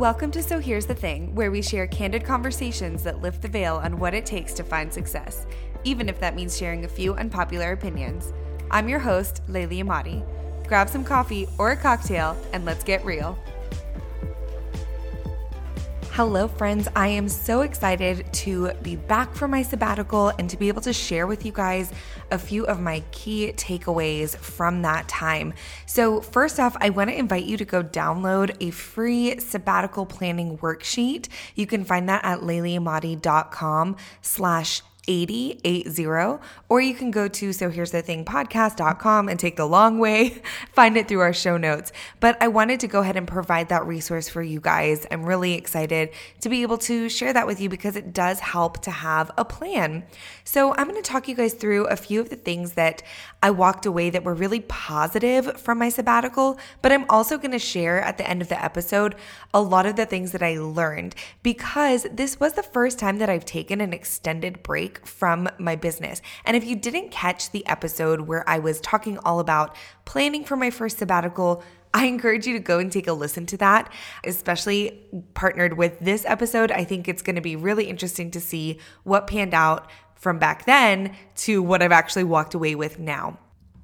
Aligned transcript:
Welcome 0.00 0.30
to 0.30 0.42
So 0.42 0.60
Here's 0.60 0.86
the 0.86 0.94
Thing, 0.94 1.34
where 1.34 1.50
we 1.50 1.60
share 1.60 1.86
candid 1.86 2.24
conversations 2.24 3.02
that 3.02 3.20
lift 3.20 3.42
the 3.42 3.48
veil 3.48 3.76
on 3.84 3.98
what 3.98 4.14
it 4.14 4.24
takes 4.24 4.54
to 4.54 4.64
find 4.64 4.90
success, 4.90 5.46
even 5.84 6.08
if 6.08 6.18
that 6.20 6.34
means 6.34 6.56
sharing 6.56 6.86
a 6.86 6.88
few 6.88 7.12
unpopular 7.16 7.72
opinions. 7.72 8.32
I'm 8.70 8.88
your 8.88 8.98
host, 8.98 9.42
Laylee 9.46 9.84
Amati. 9.84 10.24
Grab 10.66 10.88
some 10.88 11.04
coffee 11.04 11.46
or 11.58 11.72
a 11.72 11.76
cocktail 11.76 12.34
and 12.54 12.64
let's 12.64 12.82
get 12.82 13.04
real. 13.04 13.38
Hello, 16.20 16.48
friends. 16.48 16.86
I 16.94 17.08
am 17.08 17.30
so 17.30 17.62
excited 17.62 18.30
to 18.44 18.72
be 18.82 18.94
back 18.94 19.34
from 19.34 19.52
my 19.52 19.62
sabbatical 19.62 20.28
and 20.38 20.50
to 20.50 20.58
be 20.58 20.68
able 20.68 20.82
to 20.82 20.92
share 20.92 21.26
with 21.26 21.46
you 21.46 21.50
guys 21.50 21.90
a 22.30 22.38
few 22.38 22.66
of 22.66 22.78
my 22.78 23.02
key 23.10 23.54
takeaways 23.56 24.36
from 24.36 24.82
that 24.82 25.08
time. 25.08 25.54
So, 25.86 26.20
first 26.20 26.60
off, 26.60 26.76
I 26.78 26.90
want 26.90 27.08
to 27.08 27.18
invite 27.18 27.44
you 27.44 27.56
to 27.56 27.64
go 27.64 27.82
download 27.82 28.54
a 28.60 28.70
free 28.70 29.40
sabbatical 29.40 30.04
planning 30.04 30.58
worksheet. 30.58 31.28
You 31.54 31.66
can 31.66 31.86
find 31.86 32.06
that 32.10 32.22
at 32.22 32.40
layleeamati.com 32.40 33.96
slash 34.20 34.82
8080 35.10 36.40
or 36.68 36.80
you 36.80 36.94
can 36.94 37.10
go 37.10 37.26
to 37.26 37.52
so 37.52 37.68
here's 37.68 37.90
the 37.90 38.00
thing 38.00 38.24
podcast.com 38.24 39.28
and 39.28 39.40
take 39.40 39.56
the 39.56 39.66
long 39.66 39.98
way 39.98 40.40
find 40.72 40.96
it 40.96 41.08
through 41.08 41.18
our 41.18 41.32
show 41.32 41.56
notes 41.56 41.90
but 42.20 42.40
i 42.40 42.46
wanted 42.46 42.78
to 42.78 42.86
go 42.86 43.00
ahead 43.00 43.16
and 43.16 43.26
provide 43.26 43.68
that 43.70 43.84
resource 43.84 44.28
for 44.28 44.40
you 44.40 44.60
guys 44.60 45.06
i'm 45.10 45.24
really 45.24 45.54
excited 45.54 46.10
to 46.40 46.48
be 46.48 46.62
able 46.62 46.78
to 46.78 47.08
share 47.08 47.32
that 47.32 47.44
with 47.44 47.60
you 47.60 47.68
because 47.68 47.96
it 47.96 48.12
does 48.12 48.38
help 48.38 48.80
to 48.82 48.90
have 48.92 49.32
a 49.36 49.44
plan 49.44 50.04
so 50.44 50.72
i'm 50.76 50.88
going 50.88 51.02
to 51.02 51.10
talk 51.10 51.26
you 51.26 51.34
guys 51.34 51.54
through 51.54 51.86
a 51.86 51.96
few 51.96 52.20
of 52.20 52.30
the 52.30 52.36
things 52.36 52.74
that 52.74 53.02
i 53.42 53.50
walked 53.50 53.86
away 53.86 54.10
that 54.10 54.22
were 54.22 54.34
really 54.34 54.60
positive 54.60 55.60
from 55.60 55.78
my 55.78 55.88
sabbatical 55.88 56.56
but 56.82 56.92
i'm 56.92 57.04
also 57.10 57.36
going 57.36 57.50
to 57.50 57.58
share 57.58 58.00
at 58.00 58.16
the 58.16 58.28
end 58.30 58.40
of 58.40 58.48
the 58.48 58.64
episode 58.64 59.16
a 59.52 59.60
lot 59.60 59.86
of 59.86 59.96
the 59.96 60.06
things 60.06 60.30
that 60.30 60.42
i 60.42 60.56
learned 60.56 61.16
because 61.42 62.06
this 62.12 62.38
was 62.38 62.52
the 62.52 62.62
first 62.62 62.96
time 62.96 63.18
that 63.18 63.28
i've 63.28 63.44
taken 63.44 63.80
an 63.80 63.92
extended 63.92 64.62
break 64.62 64.99
from 65.04 65.48
my 65.58 65.76
business. 65.76 66.22
And 66.44 66.56
if 66.56 66.64
you 66.64 66.76
didn't 66.76 67.10
catch 67.10 67.50
the 67.50 67.66
episode 67.66 68.22
where 68.22 68.48
I 68.48 68.58
was 68.58 68.80
talking 68.80 69.18
all 69.18 69.40
about 69.40 69.76
planning 70.04 70.44
for 70.44 70.56
my 70.56 70.70
first 70.70 70.98
sabbatical, 70.98 71.62
I 71.92 72.06
encourage 72.06 72.46
you 72.46 72.52
to 72.54 72.60
go 72.60 72.78
and 72.78 72.90
take 72.90 73.08
a 73.08 73.12
listen 73.12 73.46
to 73.46 73.56
that, 73.58 73.92
especially 74.24 75.02
partnered 75.34 75.76
with 75.76 75.98
this 75.98 76.24
episode. 76.24 76.70
I 76.70 76.84
think 76.84 77.08
it's 77.08 77.22
going 77.22 77.36
to 77.36 77.42
be 77.42 77.56
really 77.56 77.86
interesting 77.86 78.30
to 78.30 78.40
see 78.40 78.78
what 79.02 79.26
panned 79.26 79.54
out 79.54 79.90
from 80.14 80.38
back 80.38 80.66
then 80.66 81.16
to 81.34 81.62
what 81.62 81.82
I've 81.82 81.92
actually 81.92 82.24
walked 82.24 82.54
away 82.54 82.74
with 82.74 82.98
now. 82.98 83.38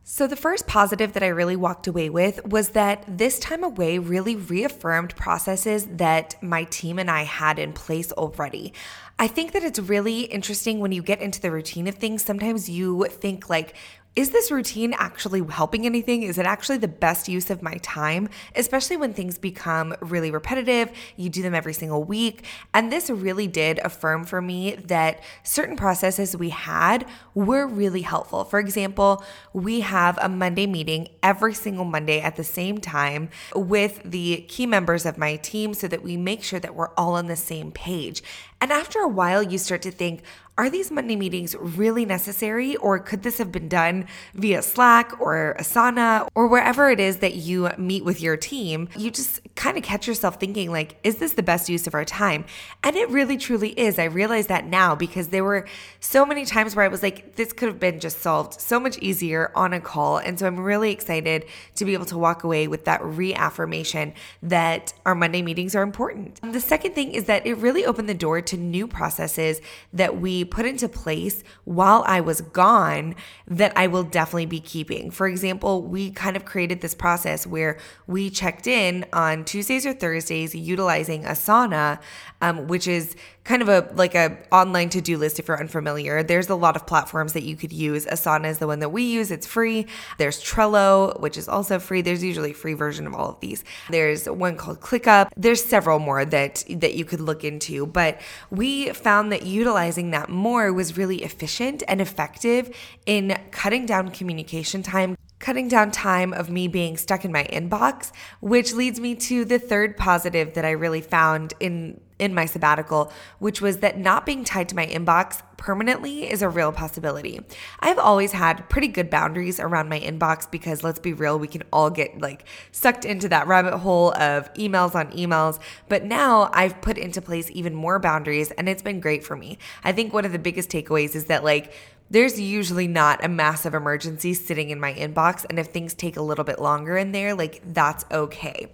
So, 0.08 0.28
the 0.28 0.36
first 0.36 0.68
positive 0.68 1.14
that 1.14 1.24
I 1.24 1.26
really 1.26 1.56
walked 1.56 1.88
away 1.88 2.10
with 2.10 2.46
was 2.46 2.68
that 2.70 3.02
this 3.08 3.40
time 3.40 3.64
away 3.64 3.98
really 3.98 4.36
reaffirmed 4.36 5.16
processes 5.16 5.84
that 5.90 6.40
my 6.40 6.62
team 6.62 7.00
and 7.00 7.10
I 7.10 7.24
had 7.24 7.58
in 7.58 7.72
place 7.72 8.12
already. 8.12 8.72
I 9.18 9.26
think 9.26 9.50
that 9.50 9.64
it's 9.64 9.80
really 9.80 10.20
interesting 10.20 10.78
when 10.78 10.92
you 10.92 11.02
get 11.02 11.20
into 11.20 11.40
the 11.40 11.50
routine 11.50 11.88
of 11.88 11.96
things. 11.96 12.24
Sometimes 12.24 12.70
you 12.70 13.08
think, 13.10 13.50
like, 13.50 13.74
is 14.16 14.30
this 14.30 14.50
routine 14.50 14.94
actually 14.94 15.44
helping 15.46 15.84
anything? 15.84 16.22
Is 16.22 16.38
it 16.38 16.46
actually 16.46 16.78
the 16.78 16.88
best 16.88 17.28
use 17.28 17.50
of 17.50 17.62
my 17.62 17.74
time? 17.82 18.30
Especially 18.54 18.96
when 18.96 19.12
things 19.12 19.36
become 19.36 19.94
really 20.00 20.30
repetitive, 20.30 20.90
you 21.16 21.28
do 21.28 21.42
them 21.42 21.54
every 21.54 21.74
single 21.74 22.02
week. 22.02 22.46
And 22.72 22.90
this 22.90 23.10
really 23.10 23.46
did 23.46 23.78
affirm 23.80 24.24
for 24.24 24.40
me 24.40 24.76
that 24.86 25.22
certain 25.42 25.76
processes 25.76 26.34
we 26.34 26.48
had 26.48 27.06
were 27.34 27.66
really 27.66 28.02
helpful. 28.02 28.44
For 28.44 28.58
example, 28.58 29.22
we 29.52 29.80
have 29.80 30.18
a 30.22 30.30
Monday 30.30 30.66
meeting 30.66 31.08
every 31.22 31.52
single 31.52 31.84
Monday 31.84 32.20
at 32.20 32.36
the 32.36 32.44
same 32.44 32.78
time 32.78 33.28
with 33.54 34.00
the 34.02 34.46
key 34.48 34.64
members 34.64 35.04
of 35.04 35.18
my 35.18 35.36
team 35.36 35.74
so 35.74 35.86
that 35.88 36.02
we 36.02 36.16
make 36.16 36.42
sure 36.42 36.58
that 36.58 36.74
we're 36.74 36.94
all 36.94 37.14
on 37.14 37.26
the 37.26 37.36
same 37.36 37.70
page. 37.70 38.22
And 38.62 38.72
after 38.72 39.00
a 39.00 39.08
while, 39.08 39.42
you 39.42 39.58
start 39.58 39.82
to 39.82 39.90
think, 39.90 40.22
are 40.58 40.70
these 40.70 40.90
Monday 40.90 41.16
meetings 41.16 41.54
really 41.60 42.06
necessary, 42.06 42.76
or 42.76 42.98
could 42.98 43.22
this 43.22 43.36
have 43.38 43.52
been 43.52 43.68
done 43.68 44.06
via 44.34 44.62
Slack 44.62 45.20
or 45.20 45.54
Asana 45.58 46.28
or 46.34 46.46
wherever 46.46 46.88
it 46.90 46.98
is 46.98 47.18
that 47.18 47.34
you 47.34 47.68
meet 47.76 48.04
with 48.06 48.22
your 48.22 48.38
team? 48.38 48.88
You 48.96 49.10
just 49.10 49.40
kind 49.54 49.76
of 49.76 49.82
catch 49.82 50.06
yourself 50.06 50.40
thinking, 50.40 50.70
like, 50.70 50.96
is 51.04 51.16
this 51.16 51.32
the 51.32 51.42
best 51.42 51.68
use 51.68 51.86
of 51.86 51.94
our 51.94 52.06
time? 52.06 52.46
And 52.82 52.96
it 52.96 53.10
really 53.10 53.36
truly 53.36 53.78
is. 53.78 53.98
I 53.98 54.04
realize 54.04 54.46
that 54.46 54.64
now 54.64 54.94
because 54.94 55.28
there 55.28 55.44
were 55.44 55.66
so 56.00 56.24
many 56.24 56.46
times 56.46 56.74
where 56.74 56.84
I 56.86 56.88
was 56.88 57.02
like, 57.02 57.36
this 57.36 57.52
could 57.52 57.68
have 57.68 57.78
been 57.78 58.00
just 58.00 58.20
solved 58.20 58.58
so 58.58 58.80
much 58.80 58.96
easier 58.98 59.52
on 59.54 59.74
a 59.74 59.80
call. 59.80 60.16
And 60.16 60.38
so 60.38 60.46
I'm 60.46 60.58
really 60.58 60.90
excited 60.90 61.44
to 61.74 61.84
be 61.84 61.92
able 61.92 62.06
to 62.06 62.16
walk 62.16 62.44
away 62.44 62.66
with 62.66 62.86
that 62.86 63.04
reaffirmation 63.04 64.14
that 64.42 64.94
our 65.04 65.14
Monday 65.14 65.42
meetings 65.42 65.74
are 65.74 65.82
important. 65.82 66.40
The 66.40 66.60
second 66.60 66.94
thing 66.94 67.12
is 67.12 67.24
that 67.24 67.46
it 67.46 67.58
really 67.58 67.84
opened 67.84 68.08
the 68.08 68.14
door 68.14 68.40
to 68.40 68.56
new 68.56 68.86
processes 68.86 69.60
that 69.92 70.18
we 70.18 70.45
put 70.46 70.64
into 70.64 70.88
place 70.88 71.44
while 71.64 72.02
I 72.06 72.20
was 72.20 72.40
gone 72.40 73.14
that 73.46 73.72
I 73.76 73.86
will 73.86 74.04
definitely 74.04 74.46
be 74.46 74.60
keeping. 74.60 75.10
For 75.10 75.26
example, 75.26 75.82
we 75.82 76.10
kind 76.10 76.36
of 76.36 76.44
created 76.44 76.80
this 76.80 76.94
process 76.94 77.46
where 77.46 77.78
we 78.06 78.30
checked 78.30 78.66
in 78.66 79.04
on 79.12 79.44
Tuesdays 79.44 79.84
or 79.84 79.92
Thursdays 79.92 80.54
utilizing 80.54 81.24
Asana, 81.24 82.00
um, 82.40 82.66
which 82.68 82.86
is 82.88 83.14
kind 83.44 83.62
of 83.62 83.68
a 83.68 83.88
like 83.94 84.14
a 84.14 84.36
online 84.50 84.88
to-do 84.88 85.16
list 85.16 85.38
if 85.38 85.46
you're 85.46 85.58
unfamiliar. 85.58 86.22
There's 86.22 86.48
a 86.48 86.54
lot 86.54 86.74
of 86.74 86.86
platforms 86.86 87.32
that 87.34 87.44
you 87.44 87.56
could 87.56 87.72
use. 87.72 88.04
Asana 88.06 88.46
is 88.46 88.58
the 88.58 88.66
one 88.66 88.80
that 88.80 88.88
we 88.88 89.04
use. 89.04 89.30
It's 89.30 89.46
free. 89.46 89.86
There's 90.18 90.42
Trello, 90.42 91.18
which 91.20 91.36
is 91.36 91.48
also 91.48 91.78
free. 91.78 92.02
There's 92.02 92.24
usually 92.24 92.50
a 92.50 92.54
free 92.54 92.74
version 92.74 93.06
of 93.06 93.14
all 93.14 93.30
of 93.30 93.40
these. 93.40 93.64
There's 93.88 94.28
one 94.28 94.56
called 94.56 94.80
ClickUp. 94.80 95.30
There's 95.36 95.64
several 95.64 95.98
more 95.98 96.24
that 96.24 96.64
that 96.68 96.94
you 96.94 97.04
could 97.04 97.20
look 97.20 97.44
into, 97.44 97.86
but 97.86 98.20
we 98.50 98.90
found 98.90 99.30
that 99.32 99.46
utilizing 99.46 100.10
that 100.10 100.28
more 100.36 100.72
was 100.72 100.96
really 100.96 101.22
efficient 101.22 101.82
and 101.88 102.00
effective 102.00 102.74
in 103.06 103.36
cutting 103.50 103.86
down 103.86 104.10
communication 104.10 104.82
time, 104.82 105.16
cutting 105.38 105.68
down 105.68 105.90
time 105.90 106.32
of 106.32 106.50
me 106.50 106.68
being 106.68 106.96
stuck 106.96 107.24
in 107.24 107.32
my 107.32 107.44
inbox, 107.44 108.12
which 108.40 108.72
leads 108.72 109.00
me 109.00 109.14
to 109.14 109.44
the 109.44 109.58
third 109.58 109.96
positive 109.96 110.54
that 110.54 110.64
I 110.64 110.70
really 110.70 111.00
found 111.00 111.54
in 111.60 112.00
in 112.18 112.34
my 112.34 112.46
sabbatical, 112.46 113.12
which 113.38 113.60
was 113.60 113.78
that 113.78 113.98
not 113.98 114.24
being 114.24 114.44
tied 114.44 114.68
to 114.70 114.76
my 114.76 114.86
inbox 114.86 115.42
permanently 115.56 116.30
is 116.30 116.42
a 116.42 116.48
real 116.48 116.72
possibility. 116.72 117.40
I've 117.80 117.98
always 117.98 118.32
had 118.32 118.68
pretty 118.68 118.88
good 118.88 119.10
boundaries 119.10 119.58
around 119.58 119.88
my 119.88 120.00
inbox 120.00 120.50
because 120.50 120.82
let's 120.82 120.98
be 120.98 121.12
real, 121.12 121.38
we 121.38 121.48
can 121.48 121.62
all 121.72 121.90
get 121.90 122.20
like 122.20 122.46
sucked 122.72 123.04
into 123.04 123.28
that 123.28 123.46
rabbit 123.46 123.78
hole 123.78 124.14
of 124.14 124.52
emails 124.54 124.94
on 124.94 125.10
emails. 125.12 125.58
But 125.88 126.04
now 126.04 126.50
I've 126.52 126.80
put 126.80 126.98
into 126.98 127.20
place 127.20 127.50
even 127.52 127.74
more 127.74 127.98
boundaries 127.98 128.50
and 128.52 128.68
it's 128.68 128.82
been 128.82 129.00
great 129.00 129.24
for 129.24 129.36
me. 129.36 129.58
I 129.84 129.92
think 129.92 130.12
one 130.12 130.24
of 130.24 130.32
the 130.32 130.38
biggest 130.38 130.70
takeaways 130.70 131.14
is 131.14 131.26
that 131.26 131.44
like 131.44 131.72
there's 132.08 132.40
usually 132.40 132.86
not 132.86 133.24
a 133.24 133.28
massive 133.28 133.74
emergency 133.74 134.34
sitting 134.34 134.70
in 134.70 134.78
my 134.78 134.94
inbox. 134.94 135.44
And 135.48 135.58
if 135.58 135.68
things 135.68 135.94
take 135.94 136.16
a 136.16 136.22
little 136.22 136.44
bit 136.44 136.60
longer 136.60 136.96
in 136.96 137.12
there, 137.12 137.34
like 137.34 137.62
that's 137.72 138.04
okay. 138.10 138.72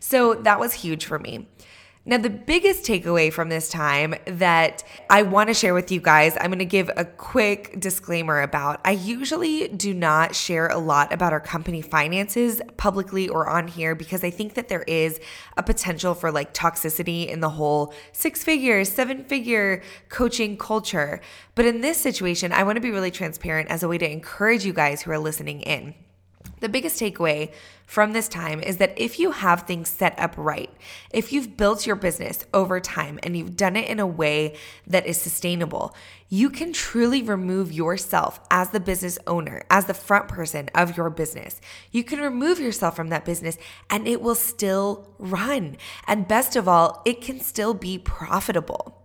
So 0.00 0.34
that 0.34 0.60
was 0.60 0.72
huge 0.74 1.04
for 1.04 1.18
me. 1.18 1.48
Now, 2.08 2.16
the 2.16 2.30
biggest 2.30 2.84
takeaway 2.84 3.30
from 3.30 3.50
this 3.50 3.68
time 3.68 4.14
that 4.24 4.82
I 5.10 5.20
want 5.24 5.48
to 5.48 5.54
share 5.54 5.74
with 5.74 5.92
you 5.92 6.00
guys, 6.00 6.38
I'm 6.40 6.46
going 6.46 6.58
to 6.58 6.64
give 6.64 6.90
a 6.96 7.04
quick 7.04 7.78
disclaimer 7.78 8.40
about. 8.40 8.80
I 8.82 8.92
usually 8.92 9.68
do 9.68 9.92
not 9.92 10.34
share 10.34 10.68
a 10.68 10.78
lot 10.78 11.12
about 11.12 11.34
our 11.34 11.40
company 11.40 11.82
finances 11.82 12.62
publicly 12.78 13.28
or 13.28 13.46
on 13.46 13.68
here 13.68 13.94
because 13.94 14.24
I 14.24 14.30
think 14.30 14.54
that 14.54 14.70
there 14.70 14.84
is 14.84 15.20
a 15.58 15.62
potential 15.62 16.14
for 16.14 16.32
like 16.32 16.54
toxicity 16.54 17.28
in 17.28 17.40
the 17.40 17.50
whole 17.50 17.92
six 18.12 18.42
figure, 18.42 18.86
seven 18.86 19.24
figure 19.24 19.82
coaching 20.08 20.56
culture. 20.56 21.20
But 21.54 21.66
in 21.66 21.82
this 21.82 21.98
situation, 21.98 22.52
I 22.52 22.62
want 22.62 22.76
to 22.76 22.80
be 22.80 22.90
really 22.90 23.10
transparent 23.10 23.68
as 23.68 23.82
a 23.82 23.88
way 23.88 23.98
to 23.98 24.10
encourage 24.10 24.64
you 24.64 24.72
guys 24.72 25.02
who 25.02 25.10
are 25.10 25.18
listening 25.18 25.60
in. 25.60 25.94
The 26.60 26.68
biggest 26.68 27.00
takeaway 27.00 27.52
from 27.86 28.12
this 28.12 28.28
time 28.28 28.60
is 28.60 28.76
that 28.78 28.92
if 28.96 29.18
you 29.18 29.30
have 29.30 29.62
things 29.62 29.88
set 29.88 30.18
up 30.18 30.34
right, 30.36 30.70
if 31.10 31.32
you've 31.32 31.56
built 31.56 31.86
your 31.86 31.96
business 31.96 32.44
over 32.52 32.80
time 32.80 33.18
and 33.22 33.36
you've 33.36 33.56
done 33.56 33.76
it 33.76 33.88
in 33.88 33.98
a 33.98 34.06
way 34.06 34.56
that 34.86 35.06
is 35.06 35.20
sustainable, 35.20 35.94
you 36.28 36.50
can 36.50 36.72
truly 36.72 37.22
remove 37.22 37.72
yourself 37.72 38.40
as 38.50 38.70
the 38.70 38.80
business 38.80 39.18
owner, 39.26 39.62
as 39.70 39.86
the 39.86 39.94
front 39.94 40.28
person 40.28 40.68
of 40.74 40.96
your 40.96 41.08
business. 41.08 41.60
You 41.90 42.04
can 42.04 42.20
remove 42.20 42.60
yourself 42.60 42.94
from 42.94 43.08
that 43.08 43.24
business 43.24 43.56
and 43.88 44.06
it 44.06 44.20
will 44.20 44.34
still 44.34 45.14
run. 45.18 45.76
And 46.06 46.28
best 46.28 46.56
of 46.56 46.68
all, 46.68 47.02
it 47.06 47.22
can 47.22 47.40
still 47.40 47.72
be 47.72 47.98
profitable 47.98 48.97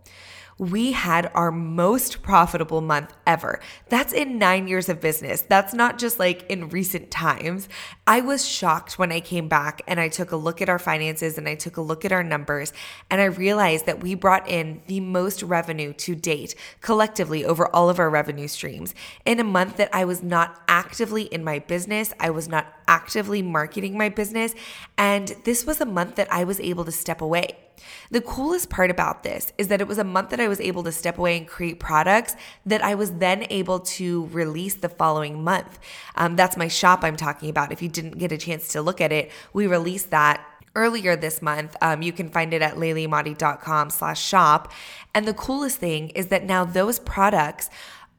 we 0.57 0.91
had 0.91 1.31
our 1.33 1.51
most 1.51 2.21
profitable 2.21 2.81
month 2.81 3.13
ever. 3.25 3.59
That's 3.89 4.13
in 4.13 4.37
nine 4.37 4.67
years 4.67 4.89
of 4.89 5.01
business. 5.01 5.41
That's 5.41 5.73
not 5.73 5.97
just 5.97 6.19
like 6.19 6.49
in 6.49 6.69
recent 6.69 7.11
times. 7.11 7.67
I 8.05 8.21
was 8.21 8.47
shocked 8.47 8.99
when 8.99 9.11
I 9.11 9.19
came 9.19 9.47
back 9.47 9.81
and 9.87 9.99
I 9.99 10.09
took 10.09 10.31
a 10.31 10.35
look 10.35 10.61
at 10.61 10.69
our 10.69 10.79
finances 10.79 11.37
and 11.37 11.47
I 11.47 11.55
took 11.55 11.77
a 11.77 11.81
look 11.81 12.05
at 12.05 12.11
our 12.11 12.23
numbers 12.23 12.73
and 13.09 13.19
I 13.19 13.25
realized 13.25 13.85
that 13.85 14.01
we 14.01 14.15
brought 14.15 14.47
in 14.47 14.81
the 14.87 14.99
most 14.99 15.43
revenue 15.43 15.93
to 15.93 16.15
date 16.15 16.55
collectively 16.81 17.45
over 17.45 17.67
all 17.67 17.89
of 17.89 17.99
our 17.99 18.09
revenue 18.09 18.47
streams 18.47 18.93
in 19.25 19.39
a 19.39 19.43
month 19.43 19.77
that 19.77 19.89
I 19.93 20.05
was 20.05 20.21
not 20.21 20.61
actively 20.67 21.23
in 21.23 21.43
my 21.43 21.59
business. 21.59 22.13
I 22.19 22.29
was 22.29 22.47
not 22.47 22.73
actively 22.87 23.41
marketing 23.41 23.97
my 23.97 24.09
business. 24.09 24.53
And 24.97 25.29
this 25.45 25.65
was 25.65 25.81
a 25.81 25.85
month 25.85 26.15
that 26.15 26.31
I 26.31 26.43
was 26.43 26.59
able 26.59 26.85
to 26.85 26.91
step 26.91 27.21
away. 27.21 27.62
The 28.11 28.21
coolest 28.21 28.69
part 28.69 28.91
about 28.91 29.23
this 29.23 29.53
is 29.57 29.67
that 29.69 29.81
it 29.81 29.87
was 29.87 29.97
a 29.97 30.03
month 30.03 30.29
that 30.29 30.39
I 30.39 30.47
was 30.47 30.59
able 30.59 30.83
to 30.83 30.91
step 30.91 31.17
away 31.17 31.37
and 31.37 31.47
create 31.47 31.79
products 31.79 32.35
that 32.65 32.83
I 32.83 32.95
was 32.95 33.11
then 33.13 33.45
able 33.49 33.79
to 33.79 34.25
release 34.27 34.75
the 34.75 34.89
following 34.89 35.43
month. 35.43 35.79
Um, 36.15 36.35
that's 36.35 36.57
my 36.57 36.67
shop 36.67 37.03
I'm 37.03 37.17
talking 37.17 37.49
about. 37.49 37.71
If 37.71 37.81
you 37.81 37.89
didn't 37.89 38.17
get 38.17 38.31
a 38.31 38.37
chance 38.37 38.69
to 38.69 38.81
look 38.81 39.01
at 39.01 39.11
it, 39.11 39.31
we 39.53 39.67
released 39.67 40.11
that 40.11 40.45
earlier 40.75 41.15
this 41.15 41.41
month. 41.41 41.75
Um, 41.81 42.01
you 42.01 42.11
can 42.11 42.29
find 42.29 42.53
it 42.53 42.61
at 42.61 42.75
layleeamati.com 42.75 43.89
slash 43.89 44.23
shop. 44.23 44.71
And 45.13 45.27
the 45.27 45.33
coolest 45.33 45.77
thing 45.77 46.09
is 46.09 46.27
that 46.27 46.43
now 46.43 46.65
those 46.65 46.99
products 46.99 47.69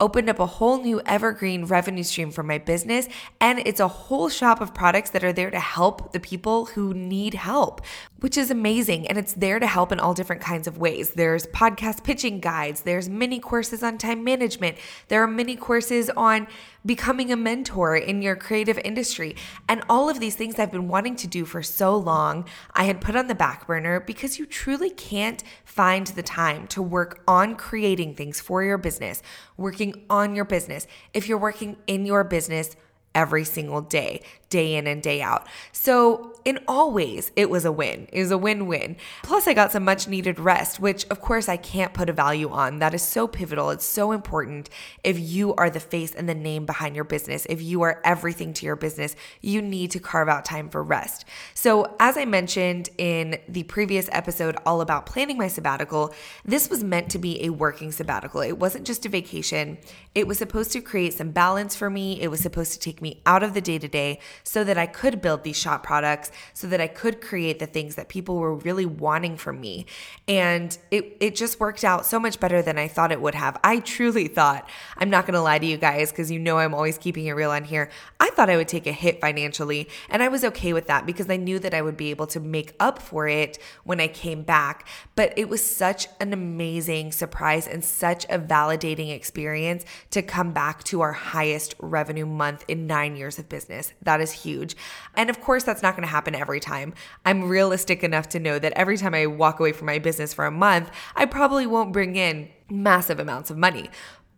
opened 0.00 0.28
up 0.28 0.40
a 0.40 0.46
whole 0.46 0.78
new 0.78 1.00
evergreen 1.06 1.64
revenue 1.64 2.02
stream 2.02 2.30
for 2.30 2.42
my 2.42 2.58
business. 2.58 3.08
And 3.40 3.60
it's 3.60 3.80
a 3.80 3.88
whole 3.88 4.28
shop 4.28 4.60
of 4.60 4.74
products 4.74 5.10
that 5.10 5.24
are 5.24 5.32
there 5.32 5.50
to 5.50 5.60
help 5.60 6.12
the 6.12 6.20
people 6.20 6.66
who 6.66 6.92
need 6.92 7.34
help, 7.34 7.80
which 8.24 8.38
is 8.38 8.50
amazing. 8.50 9.06
And 9.06 9.18
it's 9.18 9.34
there 9.34 9.60
to 9.60 9.66
help 9.66 9.92
in 9.92 10.00
all 10.00 10.14
different 10.14 10.40
kinds 10.40 10.66
of 10.66 10.78
ways. 10.78 11.10
There's 11.10 11.44
podcast 11.48 12.04
pitching 12.04 12.40
guides, 12.40 12.80
there's 12.80 13.06
mini 13.06 13.38
courses 13.38 13.82
on 13.82 13.98
time 13.98 14.24
management, 14.24 14.78
there 15.08 15.22
are 15.22 15.26
mini 15.26 15.56
courses 15.56 16.08
on 16.08 16.46
becoming 16.86 17.30
a 17.30 17.36
mentor 17.36 17.94
in 17.94 18.22
your 18.22 18.34
creative 18.34 18.78
industry. 18.78 19.36
And 19.68 19.82
all 19.90 20.08
of 20.08 20.20
these 20.20 20.36
things 20.36 20.58
I've 20.58 20.72
been 20.72 20.88
wanting 20.88 21.16
to 21.16 21.26
do 21.26 21.44
for 21.44 21.62
so 21.62 21.94
long, 21.98 22.46
I 22.72 22.84
had 22.84 23.02
put 23.02 23.14
on 23.14 23.26
the 23.26 23.34
back 23.34 23.66
burner 23.66 24.00
because 24.00 24.38
you 24.38 24.46
truly 24.46 24.88
can't 24.88 25.44
find 25.66 26.06
the 26.06 26.22
time 26.22 26.66
to 26.68 26.80
work 26.80 27.22
on 27.28 27.56
creating 27.56 28.14
things 28.14 28.40
for 28.40 28.62
your 28.62 28.78
business, 28.78 29.22
working 29.58 30.02
on 30.08 30.34
your 30.34 30.46
business. 30.46 30.86
If 31.12 31.28
you're 31.28 31.36
working 31.36 31.76
in 31.86 32.06
your 32.06 32.24
business, 32.24 32.74
every 33.14 33.44
single 33.44 33.80
day, 33.80 34.20
day 34.54 34.76
in 34.76 34.86
and 34.86 35.02
day 35.02 35.20
out. 35.20 35.48
So, 35.72 36.30
in 36.44 36.60
all 36.68 36.92
ways, 36.92 37.32
it 37.34 37.50
was 37.50 37.64
a 37.64 37.72
win. 37.72 38.06
It 38.12 38.20
was 38.20 38.30
a 38.30 38.38
win 38.38 38.66
win. 38.66 38.96
Plus, 39.24 39.48
I 39.48 39.54
got 39.54 39.72
some 39.72 39.82
much 39.82 40.06
needed 40.06 40.38
rest, 40.38 40.78
which 40.78 41.06
of 41.08 41.20
course 41.20 41.48
I 41.48 41.56
can't 41.56 41.92
put 41.92 42.08
a 42.08 42.12
value 42.12 42.50
on. 42.50 42.78
That 42.78 42.94
is 42.94 43.02
so 43.02 43.26
pivotal. 43.26 43.70
It's 43.70 43.84
so 43.84 44.12
important. 44.12 44.70
If 45.02 45.18
you 45.18 45.54
are 45.54 45.70
the 45.70 45.80
face 45.80 46.14
and 46.14 46.28
the 46.28 46.34
name 46.34 46.66
behind 46.66 46.94
your 46.94 47.04
business, 47.04 47.46
if 47.48 47.60
you 47.62 47.82
are 47.82 48.00
everything 48.04 48.52
to 48.54 48.66
your 48.66 48.76
business, 48.76 49.16
you 49.40 49.60
need 49.60 49.90
to 49.92 49.98
carve 49.98 50.28
out 50.28 50.44
time 50.44 50.68
for 50.68 50.84
rest. 50.84 51.24
So, 51.54 51.96
as 51.98 52.16
I 52.16 52.26
mentioned 52.26 52.90
in 52.96 53.40
the 53.48 53.64
previous 53.64 54.08
episode, 54.12 54.56
all 54.64 54.82
about 54.82 55.06
planning 55.06 55.38
my 55.38 55.48
sabbatical, 55.48 56.14
this 56.44 56.70
was 56.70 56.84
meant 56.84 57.10
to 57.10 57.18
be 57.18 57.42
a 57.44 57.50
working 57.50 57.90
sabbatical. 57.90 58.40
It 58.42 58.58
wasn't 58.58 58.86
just 58.86 59.04
a 59.04 59.08
vacation, 59.08 59.78
it 60.14 60.28
was 60.28 60.38
supposed 60.38 60.70
to 60.72 60.80
create 60.80 61.14
some 61.14 61.30
balance 61.30 61.74
for 61.74 61.90
me. 61.90 62.20
It 62.20 62.28
was 62.28 62.40
supposed 62.40 62.72
to 62.74 62.78
take 62.78 63.02
me 63.02 63.20
out 63.26 63.42
of 63.42 63.54
the 63.54 63.60
day 63.60 63.78
to 63.78 63.88
day 63.88 64.20
so 64.44 64.62
that 64.62 64.76
I 64.76 64.86
could 64.86 65.22
build 65.22 65.42
these 65.42 65.56
shop 65.56 65.82
products, 65.82 66.30
so 66.52 66.66
that 66.68 66.80
I 66.80 66.86
could 66.86 67.22
create 67.22 67.58
the 67.58 67.66
things 67.66 67.94
that 67.94 68.08
people 68.08 68.36
were 68.36 68.54
really 68.54 68.84
wanting 68.84 69.38
from 69.38 69.58
me. 69.58 69.86
And 70.28 70.76
it, 70.90 71.16
it 71.18 71.34
just 71.34 71.58
worked 71.58 71.82
out 71.82 72.04
so 72.04 72.20
much 72.20 72.38
better 72.38 72.60
than 72.60 72.78
I 72.78 72.86
thought 72.86 73.10
it 73.10 73.22
would 73.22 73.34
have. 73.34 73.58
I 73.64 73.80
truly 73.80 74.28
thought, 74.28 74.68
I'm 74.98 75.08
not 75.08 75.24
going 75.26 75.34
to 75.34 75.40
lie 75.40 75.58
to 75.58 75.66
you 75.66 75.78
guys 75.78 76.10
because 76.10 76.30
you 76.30 76.38
know 76.38 76.58
I'm 76.58 76.74
always 76.74 76.98
keeping 76.98 77.24
it 77.24 77.32
real 77.32 77.50
on 77.50 77.64
here. 77.64 77.90
I 78.20 78.30
thought 78.30 78.50
I 78.50 78.56
would 78.56 78.68
take 78.68 78.86
a 78.86 78.92
hit 78.92 79.18
financially, 79.20 79.88
and 80.10 80.22
I 80.22 80.28
was 80.28 80.44
okay 80.44 80.74
with 80.74 80.88
that 80.88 81.06
because 81.06 81.30
I 81.30 81.36
knew 81.36 81.58
that 81.60 81.72
I 81.72 81.80
would 81.80 81.96
be 81.96 82.10
able 82.10 82.26
to 82.28 82.40
make 82.40 82.74
up 82.78 83.00
for 83.00 83.26
it 83.26 83.58
when 83.84 83.98
I 83.98 84.08
came 84.08 84.42
back. 84.42 84.86
But 85.16 85.32
it 85.38 85.48
was 85.48 85.64
such 85.64 86.06
an 86.20 86.34
amazing 86.34 87.12
surprise 87.12 87.66
and 87.66 87.82
such 87.82 88.26
a 88.26 88.38
validating 88.38 89.10
experience 89.10 89.86
to 90.10 90.20
come 90.20 90.52
back 90.52 90.84
to 90.84 91.00
our 91.00 91.12
highest 91.12 91.74
revenue 91.78 92.26
month 92.26 92.62
in 92.68 92.86
nine 92.86 93.16
years 93.16 93.38
of 93.38 93.48
business. 93.48 93.94
That 94.02 94.20
is 94.20 94.33
huge. 94.34 94.76
And 95.14 95.30
of 95.30 95.40
course, 95.40 95.64
that's 95.64 95.82
not 95.82 95.96
going 95.96 96.06
to 96.06 96.12
happen 96.12 96.34
every 96.34 96.60
time. 96.60 96.94
I'm 97.24 97.48
realistic 97.48 98.04
enough 98.04 98.28
to 98.30 98.40
know 98.40 98.58
that 98.58 98.72
every 98.74 98.98
time 98.98 99.14
I 99.14 99.26
walk 99.26 99.60
away 99.60 99.72
from 99.72 99.86
my 99.86 99.98
business 99.98 100.34
for 100.34 100.44
a 100.44 100.50
month, 100.50 100.90
I 101.16 101.24
probably 101.24 101.66
won't 101.66 101.92
bring 101.92 102.16
in 102.16 102.48
massive 102.70 103.18
amounts 103.18 103.50
of 103.50 103.56
money. 103.56 103.90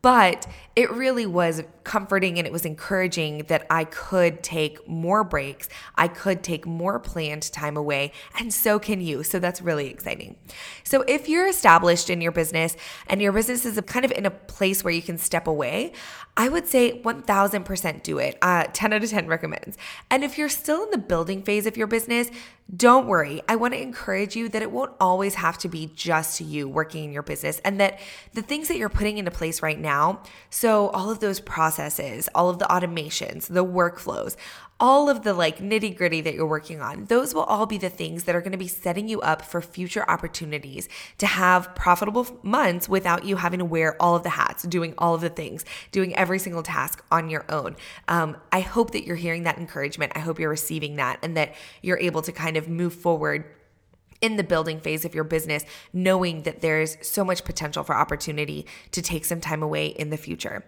But 0.06 0.46
it 0.76 0.88
really 0.92 1.26
was 1.26 1.64
comforting 1.82 2.38
and 2.38 2.46
it 2.46 2.52
was 2.52 2.64
encouraging 2.64 3.38
that 3.48 3.66
I 3.68 3.82
could 3.82 4.40
take 4.40 4.86
more 4.86 5.24
breaks. 5.24 5.68
I 5.96 6.06
could 6.06 6.44
take 6.44 6.64
more 6.64 7.00
planned 7.00 7.50
time 7.50 7.76
away, 7.76 8.12
and 8.38 8.54
so 8.54 8.78
can 8.78 9.00
you. 9.00 9.24
So 9.24 9.40
that's 9.40 9.60
really 9.60 9.88
exciting. 9.88 10.36
So 10.84 11.02
if 11.08 11.28
you're 11.28 11.48
established 11.48 12.08
in 12.08 12.20
your 12.20 12.30
business 12.30 12.76
and 13.08 13.20
your 13.20 13.32
business 13.32 13.66
is 13.66 13.80
kind 13.88 14.04
of 14.04 14.12
in 14.12 14.26
a 14.26 14.30
place 14.30 14.84
where 14.84 14.94
you 14.94 15.02
can 15.02 15.18
step 15.18 15.48
away, 15.48 15.92
I 16.36 16.50
would 16.50 16.68
say 16.68 17.00
1000% 17.02 18.02
do 18.04 18.18
it. 18.18 18.38
Uh, 18.42 18.66
10 18.72 18.92
out 18.92 19.02
of 19.02 19.10
10 19.10 19.26
recommends. 19.26 19.76
And 20.08 20.22
if 20.22 20.38
you're 20.38 20.48
still 20.48 20.84
in 20.84 20.92
the 20.92 20.98
building 20.98 21.42
phase 21.42 21.66
of 21.66 21.76
your 21.76 21.88
business, 21.88 22.30
don't 22.74 23.06
worry. 23.06 23.42
I 23.48 23.54
want 23.54 23.74
to 23.74 23.80
encourage 23.80 24.34
you 24.34 24.48
that 24.48 24.60
it 24.60 24.72
won't 24.72 24.92
always 25.00 25.36
have 25.36 25.56
to 25.58 25.68
be 25.68 25.90
just 25.94 26.40
you 26.40 26.68
working 26.68 27.04
in 27.04 27.12
your 27.12 27.22
business 27.22 27.60
and 27.64 27.78
that 27.78 28.00
the 28.34 28.42
things 28.42 28.66
that 28.68 28.76
you're 28.76 28.88
putting 28.88 29.18
into 29.18 29.30
place 29.30 29.62
right 29.62 29.78
now, 29.78 30.20
so 30.50 30.88
all 30.88 31.08
of 31.08 31.20
those 31.20 31.38
processes, 31.38 32.28
all 32.34 32.50
of 32.50 32.58
the 32.58 32.64
automations, 32.64 33.46
the 33.46 33.64
workflows, 33.64 34.36
all 34.78 35.08
of 35.08 35.22
the 35.22 35.32
like 35.32 35.58
nitty 35.58 35.96
gritty 35.96 36.20
that 36.20 36.34
you're 36.34 36.46
working 36.46 36.80
on, 36.80 37.06
those 37.06 37.34
will 37.34 37.44
all 37.44 37.66
be 37.66 37.78
the 37.78 37.88
things 37.88 38.24
that 38.24 38.34
are 38.34 38.40
going 38.40 38.52
to 38.52 38.58
be 38.58 38.68
setting 38.68 39.08
you 39.08 39.20
up 39.22 39.42
for 39.42 39.62
future 39.62 40.04
opportunities 40.08 40.88
to 41.18 41.26
have 41.26 41.74
profitable 41.74 42.26
months 42.42 42.88
without 42.88 43.24
you 43.24 43.36
having 43.36 43.58
to 43.58 43.64
wear 43.64 44.00
all 44.00 44.14
of 44.14 44.22
the 44.22 44.30
hats, 44.30 44.64
doing 44.64 44.92
all 44.98 45.14
of 45.14 45.22
the 45.22 45.30
things, 45.30 45.64
doing 45.92 46.14
every 46.14 46.38
single 46.38 46.62
task 46.62 47.02
on 47.10 47.30
your 47.30 47.44
own. 47.48 47.74
Um, 48.08 48.36
I 48.52 48.60
hope 48.60 48.90
that 48.90 49.06
you're 49.06 49.16
hearing 49.16 49.44
that 49.44 49.58
encouragement. 49.58 50.12
I 50.14 50.18
hope 50.18 50.38
you're 50.38 50.50
receiving 50.50 50.96
that 50.96 51.18
and 51.22 51.36
that 51.36 51.54
you're 51.80 51.98
able 51.98 52.22
to 52.22 52.32
kind 52.32 52.56
of 52.56 52.68
move 52.68 52.92
forward 52.92 53.46
in 54.20 54.36
the 54.36 54.44
building 54.44 54.80
phase 54.80 55.04
of 55.04 55.14
your 55.14 55.24
business, 55.24 55.64
knowing 55.92 56.42
that 56.42 56.60
there's 56.60 56.96
so 57.06 57.24
much 57.24 57.44
potential 57.44 57.84
for 57.84 57.94
opportunity 57.94 58.66
to 58.90 59.02
take 59.02 59.24
some 59.24 59.40
time 59.40 59.62
away 59.62 59.86
in 59.86 60.10
the 60.10 60.16
future. 60.16 60.64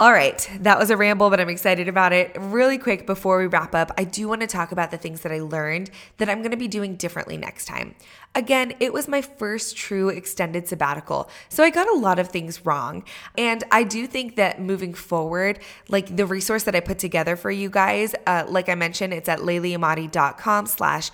All 0.00 0.10
right, 0.10 0.50
that 0.58 0.76
was 0.76 0.90
a 0.90 0.96
ramble, 0.96 1.30
but 1.30 1.38
I'm 1.38 1.48
excited 1.48 1.86
about 1.86 2.12
it. 2.12 2.36
Really 2.36 2.78
quick 2.78 3.06
before 3.06 3.38
we 3.38 3.46
wrap 3.46 3.76
up, 3.76 3.92
I 3.96 4.02
do 4.02 4.26
want 4.26 4.40
to 4.40 4.48
talk 4.48 4.72
about 4.72 4.90
the 4.90 4.96
things 4.96 5.20
that 5.20 5.30
I 5.30 5.38
learned 5.38 5.88
that 6.16 6.28
I'm 6.28 6.38
going 6.38 6.50
to 6.50 6.56
be 6.56 6.66
doing 6.66 6.96
differently 6.96 7.36
next 7.36 7.66
time. 7.66 7.94
Again, 8.34 8.74
it 8.80 8.92
was 8.92 9.06
my 9.06 9.22
first 9.22 9.76
true 9.76 10.08
extended 10.08 10.66
sabbatical, 10.66 11.30
so 11.48 11.62
I 11.62 11.70
got 11.70 11.88
a 11.88 11.96
lot 11.96 12.18
of 12.18 12.26
things 12.30 12.66
wrong. 12.66 13.04
And 13.38 13.62
I 13.70 13.84
do 13.84 14.08
think 14.08 14.34
that 14.34 14.60
moving 14.60 14.94
forward, 14.94 15.60
like 15.88 16.16
the 16.16 16.26
resource 16.26 16.64
that 16.64 16.74
I 16.74 16.80
put 16.80 16.98
together 16.98 17.36
for 17.36 17.52
you 17.52 17.70
guys, 17.70 18.16
uh, 18.26 18.46
like 18.48 18.68
I 18.68 18.74
mentioned, 18.74 19.14
it's 19.14 19.28
at 19.28 19.38
layleeamati.com 19.38 20.66
slash 20.66 21.12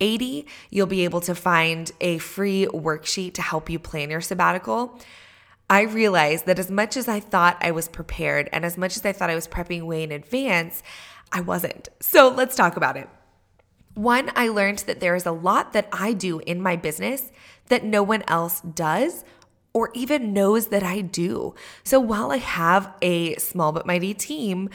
80. 0.00 0.46
You'll 0.70 0.86
be 0.86 1.04
able 1.04 1.20
to 1.20 1.34
find 1.34 1.92
a 2.00 2.16
free 2.16 2.66
worksheet 2.72 3.34
to 3.34 3.42
help 3.42 3.68
you 3.68 3.78
plan 3.78 4.08
your 4.08 4.22
sabbatical. 4.22 4.98
I 5.72 5.84
realized 5.84 6.44
that 6.44 6.58
as 6.58 6.70
much 6.70 6.98
as 6.98 7.08
I 7.08 7.18
thought 7.18 7.56
I 7.62 7.70
was 7.70 7.88
prepared 7.88 8.50
and 8.52 8.62
as 8.62 8.76
much 8.76 8.94
as 8.98 9.06
I 9.06 9.12
thought 9.12 9.30
I 9.30 9.34
was 9.34 9.48
prepping 9.48 9.84
way 9.84 10.02
in 10.02 10.12
advance, 10.12 10.82
I 11.32 11.40
wasn't. 11.40 11.88
So 11.98 12.28
let's 12.28 12.54
talk 12.54 12.76
about 12.76 12.98
it. 12.98 13.08
One, 13.94 14.30
I 14.36 14.48
learned 14.48 14.80
that 14.80 15.00
there 15.00 15.14
is 15.14 15.24
a 15.24 15.32
lot 15.32 15.72
that 15.72 15.88
I 15.90 16.12
do 16.12 16.40
in 16.40 16.60
my 16.60 16.76
business 16.76 17.32
that 17.68 17.84
no 17.84 18.02
one 18.02 18.22
else 18.28 18.60
does 18.60 19.24
or 19.72 19.90
even 19.94 20.34
knows 20.34 20.66
that 20.66 20.82
I 20.82 21.00
do. 21.00 21.54
So 21.84 21.98
while 21.98 22.32
I 22.32 22.36
have 22.36 22.92
a 23.00 23.36
small 23.36 23.72
but 23.72 23.86
mighty 23.86 24.12
team, 24.12 24.68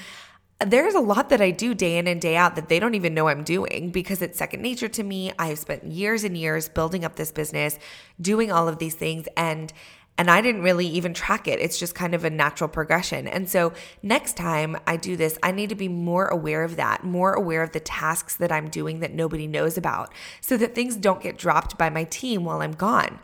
there's 0.65 0.95
a 0.95 0.99
lot 0.99 1.29
that 1.29 1.41
I 1.41 1.51
do 1.51 1.75
day 1.75 1.99
in 1.99 2.07
and 2.07 2.19
day 2.19 2.35
out 2.35 2.55
that 2.55 2.69
they 2.69 2.79
don't 2.79 2.95
even 2.95 3.13
know 3.13 3.27
I'm 3.27 3.43
doing 3.43 3.91
because 3.91 4.23
it's 4.23 4.39
second 4.39 4.63
nature 4.63 4.87
to 4.87 5.03
me. 5.03 5.31
I've 5.37 5.59
spent 5.59 5.83
years 5.83 6.23
and 6.23 6.35
years 6.35 6.67
building 6.67 7.05
up 7.05 7.17
this 7.17 7.31
business, 7.31 7.77
doing 8.19 8.51
all 8.51 8.67
of 8.67 8.79
these 8.79 8.95
things, 8.95 9.27
and 9.37 9.71
and 10.17 10.31
I 10.31 10.41
didn't 10.41 10.63
really 10.63 10.87
even 10.87 11.13
track 11.13 11.47
it. 11.47 11.59
It's 11.59 11.77
just 11.77 11.93
kind 11.93 12.15
of 12.15 12.25
a 12.25 12.29
natural 12.29 12.67
progression. 12.67 13.27
And 13.27 13.47
so 13.47 13.73
next 14.01 14.35
time 14.35 14.77
I 14.87 14.97
do 14.97 15.15
this, 15.15 15.37
I 15.43 15.51
need 15.51 15.69
to 15.69 15.75
be 15.75 15.87
more 15.87 16.27
aware 16.27 16.63
of 16.63 16.75
that, 16.77 17.03
more 17.03 17.33
aware 17.33 17.61
of 17.61 17.71
the 17.71 17.79
tasks 17.79 18.35
that 18.37 18.51
I'm 18.51 18.69
doing 18.69 18.99
that 19.01 19.13
nobody 19.13 19.45
knows 19.45 19.77
about 19.77 20.11
so 20.41 20.57
that 20.57 20.73
things 20.73 20.95
don't 20.95 21.21
get 21.21 21.37
dropped 21.37 21.77
by 21.77 21.89
my 21.89 22.03
team 22.05 22.43
while 22.43 22.61
I'm 22.61 22.71
gone. 22.71 23.19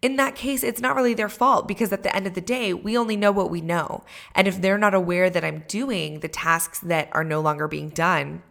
In 0.00 0.16
that 0.16 0.34
case, 0.34 0.64
it's 0.64 0.80
not 0.80 0.96
really 0.96 1.14
their 1.14 1.28
fault 1.28 1.68
because 1.68 1.92
at 1.92 2.02
the 2.02 2.14
end 2.14 2.26
of 2.26 2.34
the 2.34 2.40
day, 2.40 2.74
we 2.74 2.98
only 2.98 3.16
know 3.16 3.30
what 3.30 3.50
we 3.50 3.60
know. 3.60 4.02
And 4.34 4.48
if 4.48 4.60
they're 4.60 4.76
not 4.76 4.94
aware 4.94 5.30
that 5.30 5.44
I'm 5.44 5.62
doing 5.68 6.20
the 6.20 6.28
tasks 6.28 6.80
that 6.80 7.08
are 7.12 7.22
no 7.22 7.40
longer 7.40 7.68
being 7.68 7.90
done, 7.90 8.42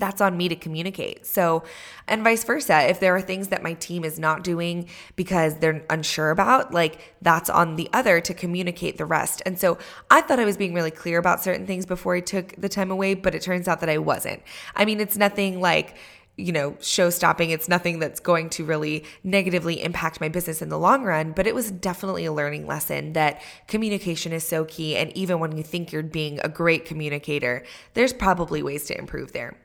that's 0.00 0.20
on 0.20 0.36
me 0.36 0.48
to 0.48 0.56
communicate. 0.56 1.26
So, 1.26 1.62
and 2.08 2.24
vice 2.24 2.42
versa. 2.44 2.88
If 2.88 2.98
there 2.98 3.14
are 3.14 3.20
things 3.20 3.48
that 3.48 3.62
my 3.62 3.74
team 3.74 4.04
is 4.04 4.18
not 4.18 4.42
doing 4.42 4.88
because 5.14 5.56
they're 5.56 5.84
unsure 5.88 6.30
about, 6.30 6.72
like 6.72 7.14
that's 7.22 7.48
on 7.48 7.76
the 7.76 7.88
other 7.92 8.20
to 8.20 8.34
communicate 8.34 8.98
the 8.98 9.04
rest. 9.04 9.42
And 9.46 9.58
so 9.58 9.78
I 10.10 10.20
thought 10.22 10.40
I 10.40 10.44
was 10.44 10.56
being 10.56 10.74
really 10.74 10.90
clear 10.90 11.18
about 11.18 11.42
certain 11.42 11.66
things 11.66 11.86
before 11.86 12.14
I 12.14 12.20
took 12.20 12.56
the 12.56 12.68
time 12.68 12.90
away, 12.90 13.14
but 13.14 13.34
it 13.34 13.42
turns 13.42 13.68
out 13.68 13.80
that 13.80 13.88
I 13.88 13.98
wasn't. 13.98 14.42
I 14.74 14.84
mean, 14.84 15.00
it's 15.00 15.16
nothing 15.16 15.60
like, 15.60 15.96
you 16.36 16.52
know, 16.52 16.76
show 16.80 17.10
stopping. 17.10 17.50
It's 17.50 17.68
nothing 17.68 17.98
that's 17.98 18.18
going 18.18 18.48
to 18.50 18.64
really 18.64 19.04
negatively 19.22 19.82
impact 19.82 20.20
my 20.20 20.28
business 20.28 20.62
in 20.62 20.70
the 20.70 20.78
long 20.78 21.04
run, 21.04 21.32
but 21.32 21.46
it 21.46 21.54
was 21.54 21.70
definitely 21.70 22.24
a 22.24 22.32
learning 22.32 22.66
lesson 22.66 23.12
that 23.12 23.42
communication 23.68 24.32
is 24.32 24.46
so 24.46 24.64
key. 24.64 24.96
And 24.96 25.14
even 25.16 25.38
when 25.38 25.56
you 25.56 25.62
think 25.62 25.92
you're 25.92 26.02
being 26.02 26.40
a 26.42 26.48
great 26.48 26.86
communicator, 26.86 27.62
there's 27.94 28.14
probably 28.14 28.62
ways 28.62 28.86
to 28.86 28.98
improve 28.98 29.32
there. 29.32 29.56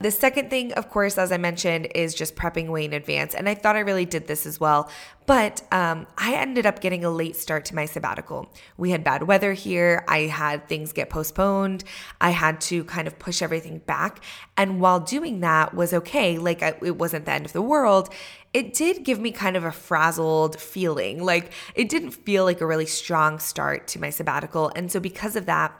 The 0.00 0.12
second 0.12 0.48
thing, 0.48 0.72
of 0.74 0.90
course, 0.90 1.18
as 1.18 1.32
I 1.32 1.38
mentioned, 1.38 1.88
is 1.92 2.14
just 2.14 2.36
prepping 2.36 2.68
way 2.68 2.84
in 2.84 2.92
advance. 2.92 3.34
And 3.34 3.48
I 3.48 3.54
thought 3.54 3.74
I 3.74 3.80
really 3.80 4.04
did 4.04 4.28
this 4.28 4.46
as 4.46 4.60
well. 4.60 4.88
But 5.26 5.62
um, 5.72 6.06
I 6.16 6.34
ended 6.34 6.66
up 6.66 6.80
getting 6.80 7.04
a 7.04 7.10
late 7.10 7.34
start 7.34 7.64
to 7.66 7.74
my 7.74 7.84
sabbatical. 7.84 8.48
We 8.76 8.92
had 8.92 9.02
bad 9.02 9.24
weather 9.24 9.54
here. 9.54 10.04
I 10.06 10.20
had 10.20 10.68
things 10.68 10.92
get 10.92 11.10
postponed. 11.10 11.82
I 12.20 12.30
had 12.30 12.60
to 12.62 12.84
kind 12.84 13.08
of 13.08 13.18
push 13.18 13.42
everything 13.42 13.78
back. 13.78 14.22
And 14.56 14.80
while 14.80 15.00
doing 15.00 15.40
that 15.40 15.74
was 15.74 15.92
okay, 15.92 16.38
like 16.38 16.62
I, 16.62 16.76
it 16.80 16.96
wasn't 16.96 17.24
the 17.24 17.32
end 17.32 17.44
of 17.44 17.52
the 17.52 17.60
world, 17.60 18.08
it 18.54 18.74
did 18.74 19.04
give 19.04 19.18
me 19.18 19.32
kind 19.32 19.56
of 19.56 19.64
a 19.64 19.72
frazzled 19.72 20.60
feeling. 20.60 21.24
Like 21.24 21.52
it 21.74 21.88
didn't 21.88 22.12
feel 22.12 22.44
like 22.44 22.60
a 22.60 22.66
really 22.66 22.86
strong 22.86 23.40
start 23.40 23.88
to 23.88 24.00
my 24.00 24.10
sabbatical. 24.10 24.70
And 24.76 24.92
so, 24.92 25.00
because 25.00 25.34
of 25.34 25.46
that, 25.46 25.74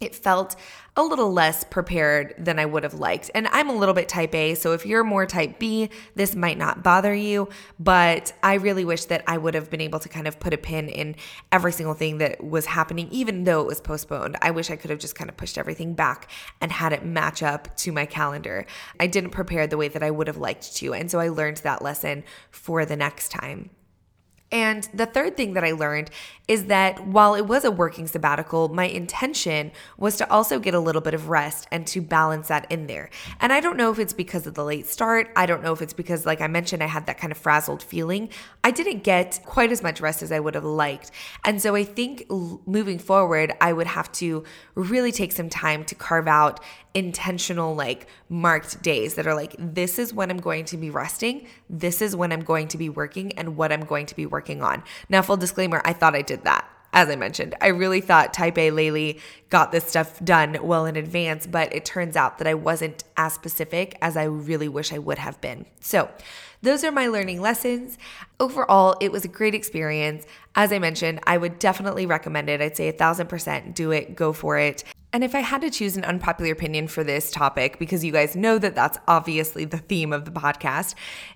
it 0.00 0.14
felt 0.14 0.56
a 0.96 1.02
little 1.02 1.32
less 1.32 1.64
prepared 1.64 2.34
than 2.36 2.58
I 2.58 2.66
would 2.66 2.82
have 2.82 2.94
liked. 2.94 3.30
And 3.34 3.46
I'm 3.48 3.68
a 3.68 3.74
little 3.74 3.94
bit 3.94 4.08
type 4.08 4.34
A, 4.34 4.54
so 4.54 4.72
if 4.72 4.84
you're 4.84 5.04
more 5.04 5.24
type 5.24 5.58
B, 5.58 5.88
this 6.14 6.34
might 6.34 6.58
not 6.58 6.82
bother 6.82 7.14
you, 7.14 7.48
but 7.78 8.32
I 8.42 8.54
really 8.54 8.84
wish 8.84 9.04
that 9.06 9.22
I 9.26 9.38
would 9.38 9.54
have 9.54 9.70
been 9.70 9.80
able 9.80 10.00
to 10.00 10.08
kind 10.08 10.26
of 10.26 10.40
put 10.40 10.52
a 10.52 10.58
pin 10.58 10.88
in 10.88 11.14
every 11.52 11.72
single 11.72 11.94
thing 11.94 12.18
that 12.18 12.42
was 12.42 12.66
happening, 12.66 13.08
even 13.10 13.44
though 13.44 13.60
it 13.60 13.66
was 13.66 13.80
postponed. 13.80 14.36
I 14.42 14.50
wish 14.50 14.70
I 14.70 14.76
could 14.76 14.90
have 14.90 14.98
just 14.98 15.14
kind 15.14 15.30
of 15.30 15.36
pushed 15.36 15.58
everything 15.58 15.94
back 15.94 16.30
and 16.60 16.72
had 16.72 16.92
it 16.92 17.04
match 17.04 17.42
up 17.42 17.74
to 17.76 17.92
my 17.92 18.06
calendar. 18.06 18.66
I 18.98 19.06
didn't 19.06 19.30
prepare 19.30 19.66
the 19.66 19.76
way 19.76 19.88
that 19.88 20.02
I 20.02 20.10
would 20.10 20.26
have 20.26 20.38
liked 20.38 20.76
to, 20.76 20.92
and 20.92 21.10
so 21.10 21.20
I 21.20 21.28
learned 21.28 21.58
that 21.58 21.82
lesson 21.82 22.24
for 22.50 22.84
the 22.84 22.96
next 22.96 23.30
time. 23.30 23.70
And 24.52 24.88
the 24.92 25.06
third 25.06 25.36
thing 25.36 25.52
that 25.54 25.64
I 25.64 25.72
learned 25.72 26.10
is 26.48 26.64
that 26.64 27.06
while 27.06 27.36
it 27.36 27.46
was 27.46 27.64
a 27.64 27.70
working 27.70 28.08
sabbatical, 28.08 28.68
my 28.68 28.86
intention 28.86 29.70
was 29.96 30.16
to 30.16 30.28
also 30.28 30.58
get 30.58 30.74
a 30.74 30.80
little 30.80 31.00
bit 31.00 31.14
of 31.14 31.28
rest 31.28 31.68
and 31.70 31.86
to 31.86 32.00
balance 32.00 32.48
that 32.48 32.66
in 32.72 32.88
there. 32.88 33.10
And 33.38 33.52
I 33.52 33.60
don't 33.60 33.76
know 33.76 33.92
if 33.92 34.00
it's 34.00 34.12
because 34.12 34.48
of 34.48 34.54
the 34.54 34.64
late 34.64 34.86
start. 34.86 35.30
I 35.36 35.46
don't 35.46 35.62
know 35.62 35.72
if 35.72 35.80
it's 35.80 35.92
because, 35.92 36.26
like 36.26 36.40
I 36.40 36.48
mentioned, 36.48 36.82
I 36.82 36.86
had 36.86 37.06
that 37.06 37.18
kind 37.18 37.30
of 37.30 37.38
frazzled 37.38 37.82
feeling. 37.82 38.30
I 38.64 38.72
didn't 38.72 39.04
get 39.04 39.38
quite 39.46 39.70
as 39.70 39.82
much 39.82 40.00
rest 40.00 40.22
as 40.22 40.32
I 40.32 40.40
would 40.40 40.56
have 40.56 40.64
liked. 40.64 41.12
And 41.44 41.62
so 41.62 41.76
I 41.76 41.84
think 41.84 42.28
moving 42.28 42.98
forward, 42.98 43.54
I 43.60 43.72
would 43.72 43.86
have 43.86 44.10
to 44.12 44.42
really 44.74 45.12
take 45.12 45.30
some 45.30 45.48
time 45.48 45.84
to 45.84 45.94
carve 45.94 46.26
out 46.26 46.58
intentional, 46.94 47.74
like 47.74 48.06
marked 48.28 48.82
days 48.82 49.14
that 49.14 49.26
are 49.26 49.34
like, 49.34 49.54
this 49.58 49.98
is 49.98 50.12
when 50.12 50.30
I'm 50.30 50.38
going 50.38 50.64
to 50.66 50.76
be 50.76 50.90
resting, 50.90 51.46
this 51.68 52.02
is 52.02 52.16
when 52.16 52.32
I'm 52.32 52.42
going 52.42 52.68
to 52.68 52.78
be 52.78 52.88
working, 52.88 53.32
and 53.32 53.56
what 53.56 53.72
I'm 53.72 53.84
going 53.84 54.06
to 54.06 54.16
be 54.16 54.26
working 54.26 54.62
on. 54.62 54.82
Now, 55.08 55.22
full 55.22 55.36
disclaimer, 55.36 55.80
I 55.84 55.92
thought 55.92 56.14
I 56.14 56.22
did 56.22 56.44
that. 56.44 56.68
As 56.92 57.08
I 57.08 57.14
mentioned, 57.14 57.54
I 57.60 57.68
really 57.68 58.00
thought 58.00 58.34
Type 58.34 58.58
A 58.58 58.72
Laylee 58.72 59.20
got 59.48 59.70
this 59.70 59.84
stuff 59.84 60.18
done 60.24 60.58
well 60.60 60.86
in 60.86 60.96
advance, 60.96 61.46
but 61.46 61.72
it 61.72 61.84
turns 61.84 62.16
out 62.16 62.38
that 62.38 62.48
I 62.48 62.54
wasn't 62.54 63.04
as 63.16 63.32
specific 63.32 63.96
as 64.02 64.16
I 64.16 64.24
really 64.24 64.68
wish 64.68 64.92
I 64.92 64.98
would 64.98 65.18
have 65.18 65.40
been. 65.40 65.66
So, 65.78 66.10
those 66.62 66.84
are 66.84 66.92
my 66.92 67.06
learning 67.06 67.40
lessons. 67.40 67.96
Overall, 68.38 68.96
it 69.00 69.12
was 69.12 69.24
a 69.24 69.28
great 69.28 69.54
experience. 69.54 70.26
As 70.54 70.72
I 70.72 70.78
mentioned, 70.78 71.20
I 71.26 71.38
would 71.38 71.58
definitely 71.58 72.04
recommend 72.06 72.50
it. 72.50 72.60
I'd 72.60 72.76
say 72.76 72.88
a 72.88 72.92
thousand 72.92 73.28
percent 73.28 73.74
do 73.74 73.92
it, 73.92 74.14
go 74.14 74.32
for 74.32 74.58
it. 74.58 74.84
And 75.12 75.24
if 75.24 75.34
I 75.34 75.40
had 75.40 75.60
to 75.62 75.70
choose 75.70 75.96
an 75.96 76.04
unpopular 76.04 76.52
opinion 76.52 76.86
for 76.86 77.02
this 77.02 77.30
topic, 77.30 77.78
because 77.78 78.04
you 78.04 78.12
guys 78.12 78.36
know 78.36 78.58
that 78.58 78.74
that's 78.74 78.98
obviously 79.08 79.64
the 79.64 79.78
theme 79.78 80.12
of 80.12 80.24
the 80.24 80.30
podcast, 80.30 80.94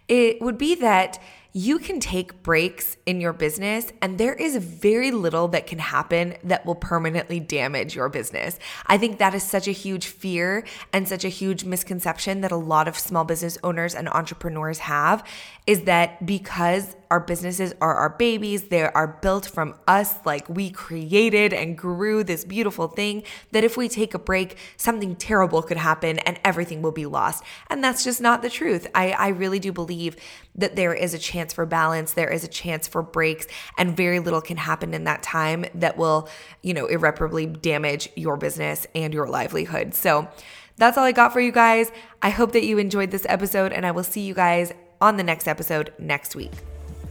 it 0.08 0.40
would 0.40 0.58
be 0.58 0.74
that 0.76 1.20
you 1.56 1.78
can 1.78 2.00
take 2.00 2.42
breaks 2.42 2.96
in 3.06 3.20
your 3.20 3.32
business, 3.32 3.92
and 4.02 4.18
there 4.18 4.34
is 4.34 4.56
very 4.56 5.12
little 5.12 5.46
that 5.46 5.68
can 5.68 5.78
happen 5.78 6.34
that 6.42 6.66
will 6.66 6.74
permanently 6.74 7.38
damage 7.38 7.94
your 7.94 8.08
business. 8.08 8.58
I 8.86 8.98
think 8.98 9.18
that 9.18 9.34
is 9.34 9.44
such 9.44 9.68
a 9.68 9.72
huge 9.72 10.08
fear 10.08 10.64
and 10.92 11.06
such 11.08 11.24
a 11.24 11.28
huge 11.28 11.64
misconception 11.64 12.40
that 12.40 12.50
a 12.50 12.56
lot 12.56 12.88
of 12.88 12.98
small 12.98 13.24
business 13.24 13.56
owners 13.62 13.94
and 13.94 14.08
entrepreneurs 14.08 14.80
have 14.80 15.24
is 15.64 15.82
that 15.82 16.26
because 16.26 16.96
our 17.10 17.20
businesses 17.20 17.72
are 17.80 17.94
our 17.94 18.10
babies, 18.10 18.64
they 18.64 18.82
are 18.82 19.18
built 19.22 19.46
from 19.46 19.76
us, 19.86 20.16
like 20.26 20.48
we 20.48 20.68
created 20.70 21.52
and 21.52 21.78
grew 21.78 22.24
this 22.24 22.44
beautiful 22.44 22.88
thing, 22.88 23.22
that 23.52 23.62
if 23.62 23.76
we 23.76 23.88
take 23.88 24.14
a 24.14 24.18
break, 24.18 24.56
something 24.76 25.14
terrible 25.14 25.62
could 25.62 25.76
happen 25.76 26.18
and 26.20 26.40
everything 26.44 26.82
will 26.82 26.90
be 26.90 27.06
lost. 27.06 27.44
And 27.70 27.84
that's 27.84 28.02
just 28.02 28.20
not 28.20 28.42
the 28.42 28.50
truth. 28.50 28.88
I, 28.94 29.12
I 29.12 29.28
really 29.28 29.60
do 29.60 29.70
believe 29.70 30.16
that 30.54 30.76
there 30.76 30.94
is 30.94 31.14
a 31.14 31.18
chance 31.18 31.52
for 31.52 31.66
balance, 31.66 32.12
there 32.12 32.30
is 32.30 32.44
a 32.44 32.48
chance 32.48 32.86
for 32.86 33.02
breaks, 33.02 33.46
and 33.76 33.96
very 33.96 34.20
little 34.20 34.40
can 34.40 34.56
happen 34.56 34.94
in 34.94 35.04
that 35.04 35.22
time 35.22 35.64
that 35.74 35.96
will, 35.96 36.28
you 36.62 36.74
know, 36.74 36.86
irreparably 36.86 37.46
damage 37.46 38.08
your 38.14 38.36
business 38.36 38.86
and 38.94 39.12
your 39.12 39.28
livelihood. 39.28 39.94
So, 39.94 40.28
that's 40.76 40.98
all 40.98 41.04
I 41.04 41.12
got 41.12 41.32
for 41.32 41.40
you 41.40 41.52
guys. 41.52 41.92
I 42.20 42.30
hope 42.30 42.52
that 42.52 42.64
you 42.64 42.78
enjoyed 42.78 43.10
this 43.10 43.26
episode, 43.28 43.72
and 43.72 43.86
I 43.86 43.92
will 43.92 44.02
see 44.02 44.22
you 44.22 44.34
guys 44.34 44.72
on 45.00 45.16
the 45.16 45.22
next 45.22 45.46
episode 45.46 45.92
next 45.98 46.34
week. 46.34 46.52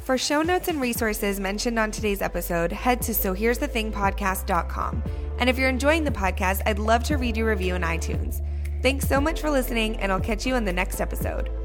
For 0.04 0.18
show 0.18 0.42
notes 0.42 0.68
and 0.68 0.82
resources 0.82 1.40
mentioned 1.40 1.80
on 1.80 1.92
today's 1.92 2.22
episode, 2.22 2.74
head 2.74 3.02
to 3.04 3.14
sohere'sthethingpodcast.com. 3.14 5.04
And 5.40 5.50
if 5.50 5.58
you're 5.58 5.70
enjoying 5.70 6.04
the 6.04 6.12
podcast, 6.12 6.62
I'd 6.66 6.80
love 6.80 7.04
to 7.06 7.18
read 7.18 7.38
your 7.38 7.48
review 7.48 7.76
in 7.76 7.84
iTunes. 7.84 8.42
Thanks 8.82 9.08
so 9.08 9.22
much 9.22 9.40
for 9.40 9.50
listening, 9.50 9.96
and 9.98 10.12
I'll 10.12 10.20
catch 10.20 10.46
you 10.46 10.56
in 10.56 10.66
the 10.66 10.74
next 10.74 11.00
episode. 11.00 11.63